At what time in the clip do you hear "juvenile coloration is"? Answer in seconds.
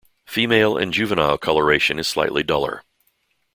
0.91-2.07